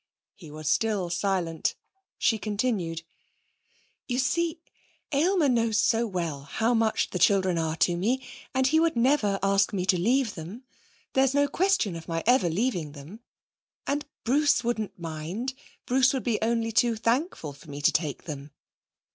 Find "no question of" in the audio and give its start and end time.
11.35-12.07